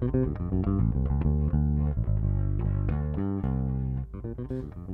[0.00, 1.23] Thank you.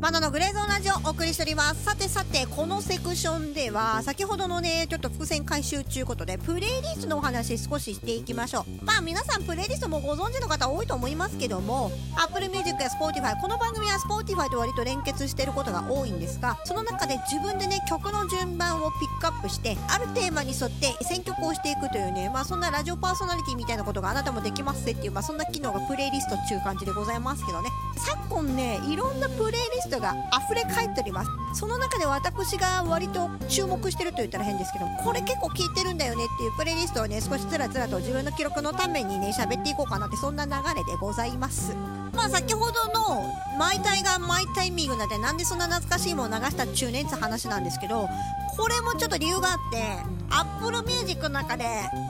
[0.00, 1.84] マナのグレーゾーンラジオお送りしております。
[1.84, 8.84] さてさてこのセクションでは先ほどのねちょっと伏線回収中ことでプレイリストのお話少ししていきましょう。
[8.84, 27.68] まあ皆さんプレイリストもご存知の方多いと思いますけども Apple Music や Spotify この番組は Spotify と割と連結してることが多いんですがその中で自分でね曲の順番をピックアップしてあるテーマに沿って選曲をしていくというねまあそんなラジオパーソナリティみたいなことがあなたもできますぜっていうまあそんな機能がプレイリストっていう感じでございますけどね。
[27.98, 30.14] 昨今ねいろんなプレイリストが
[30.46, 31.30] 溢れ返っております。
[31.54, 41.74] その中で私が割と注目してると言ったら変ですけどこれ結構聞いてるんだよねっていうプレイリストをね少しつらつらと自分の記録のためにね喋っていこうかなってそんな流れでございます。
[42.14, 43.24] まあ先ほどの
[43.58, 48.09] マイタイがマイタイミングなんでなんでそんな懐かしいものを流したっちゅうねんって話なんですけど
[48.56, 49.82] これもちょっと理由があって
[50.30, 51.64] Apple Music の中で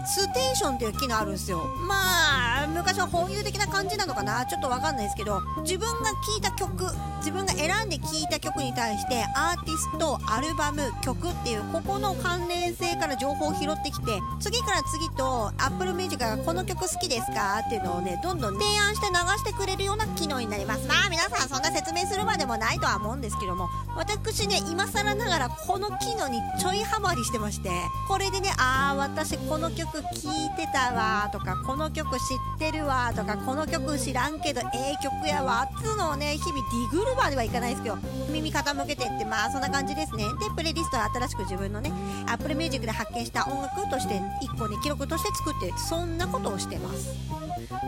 [0.06, 1.64] ステーションっていう機能あるんですよ。
[1.86, 4.46] まあ昔は本有的な感じなのかな？
[4.46, 6.84] ちょっとわかんないですけど自分が聴いた曲
[7.18, 17.60] 自分が選んで聴いた曲に対してアーティストアルバム曲っていうここの関連性から情報を拾ってきて次から次と Apple Music がこの曲好きですか？
[17.66, 20.86] っていうのをねどんどん提案して流してくれるような機能になります。
[20.86, 27.70] まあ皆さんそんな説明するまでもないとは思うんですけども私ね今更ながらこの機能にちょいハマりしてまして
[28.08, 37.98] これでねあー私この曲聴いてたわとかこの曲知ってるわとかこの曲知らんけどええ曲やわっつうのをね日々ディグルバーではいかないですけど
[38.30, 40.24] 耳傾けてってまあそんな感じですね。
[40.24, 41.92] でプレイリストは新しく自分のね
[42.26, 47.39] Apple Music で発見した音楽として1個ね記録として作ってそんなことをしてます。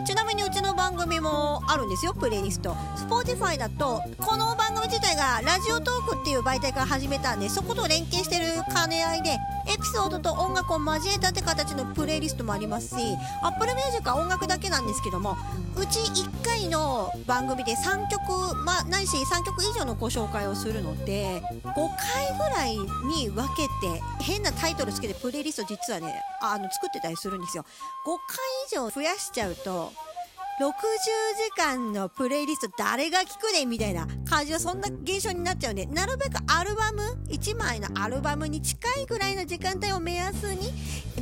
[0.07, 2.71] ちなみにうちの番組もあるんですよプレイリスト。
[2.97, 15.37] Spotify だとこの番組自体がラジオトークっていう媒体から始めたんでそこと連携してる兼ね合いでエピソードと音楽を交えたって形のプレイリストもありますし Apple Music は音楽だけなんですけども
[15.77, 27.65] うち1回の番組で3曲、ま、ないし3曲以上のご紹介をするので5回ぐらいに分けて変なタイトルつけてプレイリスト実はねあの作ってたりするんですよ。
[28.05, 30.12] 5回以上増やしちゃうとそう。
[30.61, 40.71] 60時間のプレイリスト誰が聞くねみたいな感じのそんな現象になっちゃうんでなるべくアルバム1枚のアルバムに近いぐらいの時間帯を目安に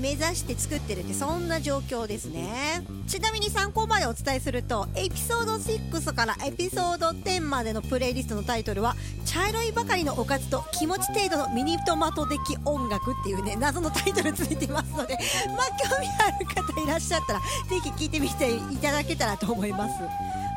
[0.01, 2.83] 目指して作ってるってそんな状況ですね。
[3.07, 15.19] ちなみに参考までお伝えするとエピソード6からエピソード10までのプレイリストのタイトルは茶色いばかりのおかずと気持ち程度のミニトマト的音楽っていうね謎のタイトルついてますので
[15.49, 17.47] まあ興味ある方いらっしゃったらぜ
[17.83, 19.95] ひ聞いてみていただけたらと思います。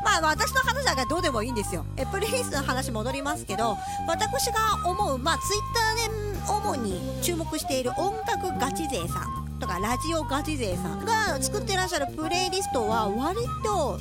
[0.03, 1.85] まあ私の話なんかどうでもいいんですよ。
[1.97, 13.97] えプレイリストの話戻りますけど私が思うまあツイッターで主に注目している音楽ガチ勢さんとかラジオガチ勢さんが作ってらっしゃるプレイリストは割と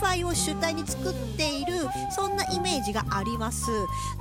[0.00, 1.74] Spotify を主体に作っている
[2.10, 3.70] そんなイメージがあります。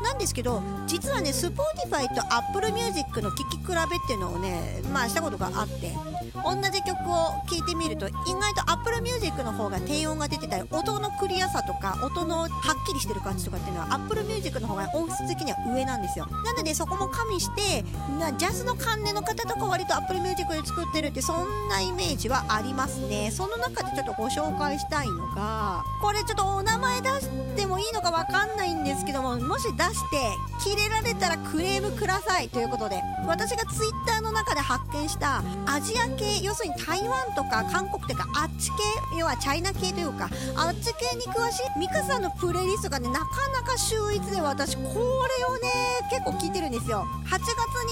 [0.04, 5.94] なんですけど実はね Spotify と Apple Music の聴き比べっていうのをねまあしたことがあって
[6.44, 12.50] 同じ曲を聴いてみると意外と Apple Music の方が低音が出てたり音のクリアさとか音のはっ
[12.88, 16.28] きりしてる感じとかっていうのは Apple Music の方が音質的には上なんですよ。
[16.46, 17.84] なのでそこも加味して
[18.20, 23.32] なジャズの関連の方とか割と Apple Music で作ってるってそんなイメージはありますね。
[23.32, 30.18] その中でちょっとご紹介したいのがこれちょっとお名前出してもいいのかわかんないんですけどももし出して
[30.64, 38.76] キレられたらクレームくださいということで私が Twitter の中で発見したアジア系要するに台湾とか韓国というかあっち系
[39.20, 45.70] 要はチャイナ系というかあっち系に詳しいミカさんのプレイリストがねなかなか秀逸で私これをね
[46.10, 47.06] 結構聞いてるんですよ。
[47.26, 47.44] 8月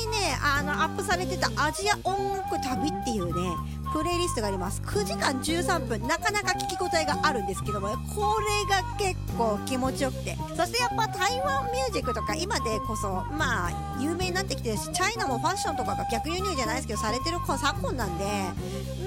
[0.06, 3.56] にねあのアップされてたアジア音楽旅っていうね
[3.95, 4.81] プレイリストがあります。
[4.81, 6.01] 9時間13分。
[6.06, 10.35] なかなか聞き応えがあるんですけどもこれが結構気持ちよくて。
[10.57, 18.25] そしてやっぱ台湾ミュージックとか今でこそまあ有名になってきてるしチャイナもファッションとかが逆輸入じゃないですけどされてる昨今なんで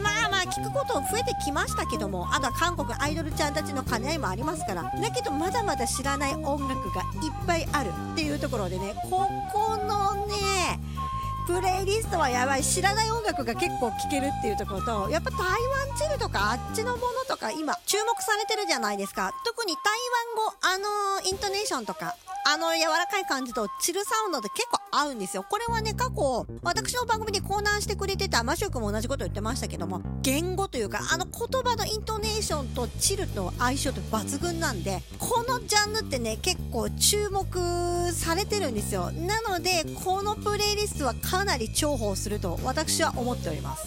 [0.02, 4.84] まあまあ聞くこと増えてきましたけどもあとは韓国アイドルちゃんたちの兼ね合いもありますから。
[4.84, 10.47] だけどまだまだ知らない音楽がいっぱいあるっていうところでねここのね
[11.48, 12.62] プレイリストはやばい。
[12.62, 15.56] 知らない音楽が結構聴けるっていうところとやっぱ台湾
[15.96, 19.32] チルとかあっちのものとか今注目されてるじゃないですか。
[19.46, 22.14] 特に台湾語あのーイントネーションとか
[22.50, 25.44] あの柔らかい感じとチルサウンドって結構合うんですよ。
[25.46, 39.10] これはね、過去、私の番組でコーナーしてくれてたマシュー君も同じこと言ってましたけども、言語というか、あの言葉のイントネーションとチルと相性って抜群なんで、このジャンルってね、結構注目されてるんですよ。
[39.10, 43.86] なので、このプレイリストはかなり重宝すると私は思っております。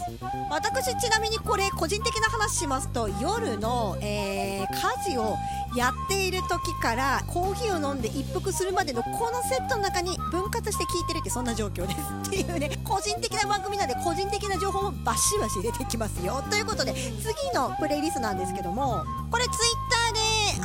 [0.52, 4.68] 私ちなみにこれ個人的な話しますと、夜の、えー、
[5.08, 5.36] 家事を
[5.76, 16.44] やっている時からコーヒーを飲んで一服するまでのこのセットの中に分割して聞いてるってそんな状況ですっていうね 個人的な番組なんで個人的な情報もバシバシ出てきますよ。
[16.50, 19.56] ということで次のプレイリストなんですけどもこれツイッ
[19.90, 20.21] ターで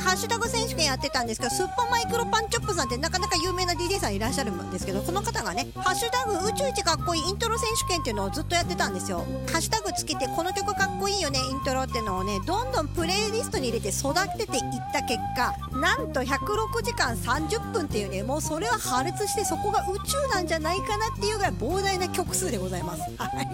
[0.07, 9.25] ハッシュタグ選手権やってたんですけど、スッパマイクロパンチョップさんってなかなか有名な DJ さんいらっしゃるんですけど、その方がね、ハッシュタグ宇宙一かっこいいイントロ選手権っていうのをずっとやってたんですよ。
[9.51, 14.63] ハッシュタグつけて、この曲かっこいいよね、イントロっていうのをね、どんどんプレイリストに入れて育てていっ
[14.93, 23.01] た結果、なんと106時間30分っていうね、もうそれは破裂してそこが宇宙なんじゃないかなっていうぐらい膨大な曲数でございます。
[23.01, 23.07] は
[23.41, 23.47] い。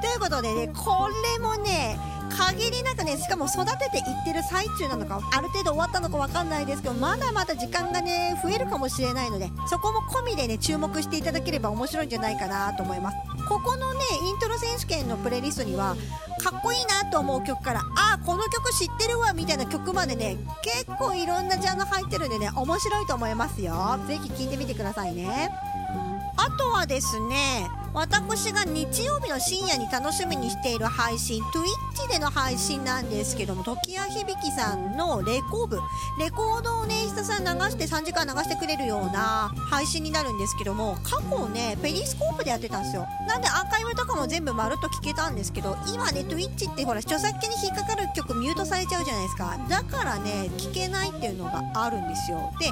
[0.00, 1.98] ということでね、これもね、
[2.36, 13.16] 限りなくねしかも育てていってる最中なのかある程度終わったのか分かんないですけどまだまだ時間がね増えるかもしれないのでそこも込みでね注目していただければ面白いんじゃないかなと思います。
[13.48, 15.96] ここのねイントロ選手権のプレイリストには
[16.42, 23.98] かっこいいなと思う曲からあこの曲知ってるわみたいな曲までね結構いろんなジャンル入ってるんでね面白いと思いますよ。
[24.06, 25.50] ぜひ聴いてみてくださいね。
[26.44, 35.78] あとはですね私が日曜日の深夜に楽しみにしている配信 Twitch での配信なんですけども時矢響さんのレコーブ
[36.18, 43.06] レコードをねひたさん流して3時間流してくれるような配信になるんですけども過去ねペリスコープでやってたんですよ。
[43.28, 49.58] なんでアーカイブとかも全部まるっと聞けたんですけど今ね Twitch ってほら著作権に引っかかる曲ミュートされちゃうじゃないですか。
[49.68, 52.38] だからね聞けないっていうのがあるんですよ。
[52.58, 52.70] で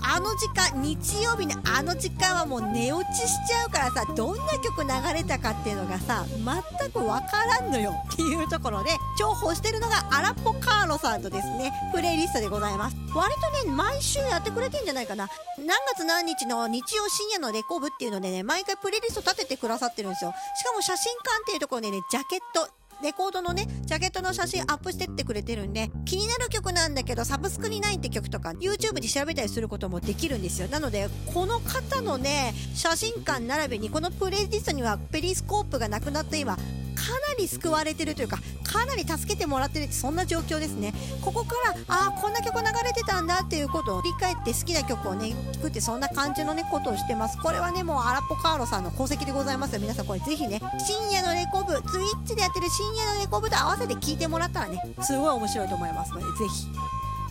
[0.00, 12.96] あの時間日曜日のあの時間はもう寝落ちしちゃうからさどんな曲流れたかっていうのがさ全く分からんのよっていうところで重宝してるのがアラポカーロさんとですねプレイリストでございます。
[13.14, 15.28] 割とね毎週やってくれてんじゃないかな。
[15.58, 20.32] 何月何日の日曜深夜のレコブっていうのでね毎回プレイリスト立ててくださってるんですよ。
[20.56, 22.68] しかも写真館っていうところでねジャケット
[23.02, 30.68] レコードのね、ジャケットの写真アップしてってくれてるんで、気になる曲なんだけど、サブスクにないって曲とか、YouTube で調べたりすることもできるんですよ。
[30.68, 36.56] なので、この方のね、写真館並びに、このプレイリストにはペリスコープがなくなって今、
[37.02, 40.94] かなり救われてるというかかなり助けてもらってるってそんな状況ですね。
[41.20, 47.38] ここからああこんな曲流れてたんだっていうことを振り返って好きな曲をね作ってそんな感じのねことをしてます。
[47.38, 56.66] これはねもうアラポカーロさんの功績でございます皆さんこれぜひね深夜のレコブツイッチでやってる深夜のレコブと合わせて聴いてもらったらねすごい面白いと思いますのでぜひ。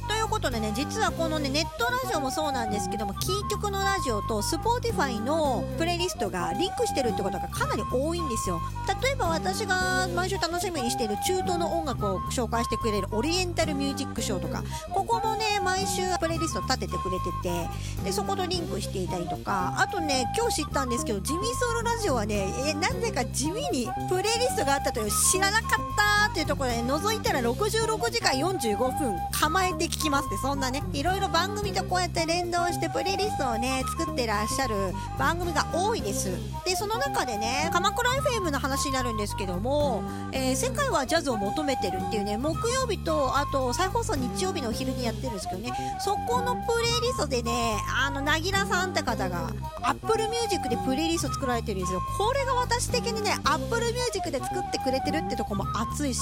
[0.07, 8.61] ということでね実はこのねネットラジオもそうなんですけどもキー局のラジオと Spotify のプレイリストがリンクしてるってことがかなり多いんですよ。
[9.03, 14.63] 例えば私が毎週楽しみにしている中東の音楽を紹介してくれるオリエンタルミュージックショーとか
[14.93, 30.20] ここもね毎週プレイリスト立ててくれててでそことリンクしていたりとかあとね今日知ったんですけどジミソウルラジオはねえなぜか地味にプレイリストがあったという知らなかったっていうところで覗いたら66時間45分構えてききます。
[30.25, 34.75] ってそんなねいろいろ番組とこうやって連動してプレイリストをね作ってらっしゃる
[35.17, 36.29] 番組が多いです。
[36.65, 38.09] でその中でね鎌倉
[38.39, 49.51] FM の話になるんですけども、えー、世界はジャズを求めてるっていうね木曜日とあと再放送日曜日のお昼にやってるんですけどねそこのプレイリストでねあのなぎらさんって方が
[49.83, 52.01] Apple Music でプレイリスト作られてるんですよ。
[52.17, 56.21] これが私的にね Apple Music で作ってくれてるってとこも熱いし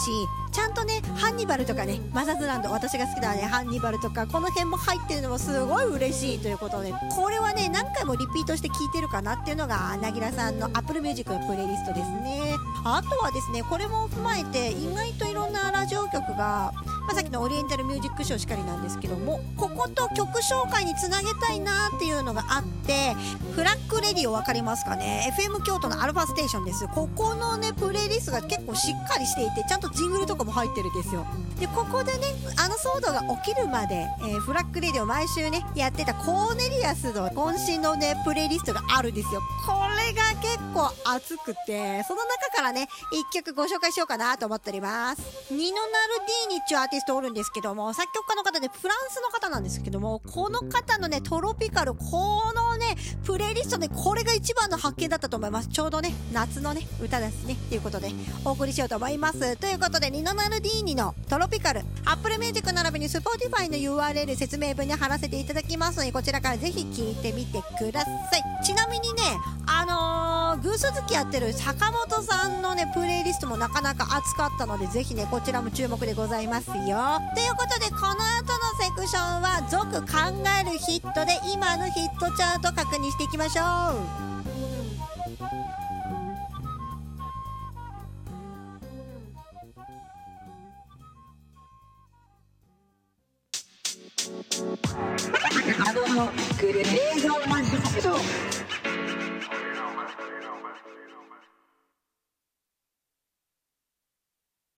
[0.52, 12.56] ちゃんとねハンニバルとかねマザーズランド私が好きだねハンニバルとかこの辺も入ってるのもすごい嬉しいということでこれはね何回もリピートして聴いてるかなっていうのがなぎらさんの Apple Music のプレイリストですね。
[12.86, 16.72] あとはですねこれも踏まえて意外といろんなラジオ局が
[17.10, 23.16] まあ、さっきのオリエンタルミュージックショーしかりなんですけどもここと曲紹介につなげたいなっていうのがあって
[23.56, 26.88] フラッグレディオ分かりますかね？FM 京都のアルファステーションです。
[26.90, 31.26] ここのねプレイリストが結構しっかりしていてちゃんとジングルとかも入ってるんですよ。
[31.60, 39.42] でここでねあの騒動が起きるまで、えー、フラッグレディオ毎週ねやってたコーネリアスの渾身のねプレイリストがあるんですよ。
[39.66, 39.74] こ
[40.06, 42.88] れが結構熱くてその中からね
[43.34, 45.52] 1曲ご紹介しようかなと思っております。
[45.52, 55.68] ニノナルディーニッチュアーティストおるんですけども作曲家の方でフランスの方なんですけどもこの方のねトロピカルこのね、プレイリストでこれが一番の発見だったと思います。
[55.68, 57.56] ちょうどね、夏のね、歌ですね。
[57.70, 58.10] ということで、
[58.46, 59.58] お送りしようと思います。
[59.58, 68.66] ということで、ニノナルディーニのトロピカル、アップルミュージック並びに Spotify の URL 説明文に貼らせていただきますので、こちらからぜひ聞いてみてください。
[68.66, 69.22] ちなみにね、
[69.68, 69.86] あ
[70.56, 76.98] のー、グース好きやってる坂本さんのね、プレイリストもなかなか熱かったので、ぜひね、こちらも注目でございますよ。
[77.36, 80.18] ということで、この後のセクションは、続考
[80.60, 84.30] えるヒットで、今のヒットチャート確認していきましょう。
[95.82, 98.49] あのグレーゾーンマジック